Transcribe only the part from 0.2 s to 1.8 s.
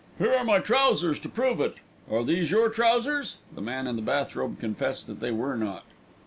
are my trousers to prove it.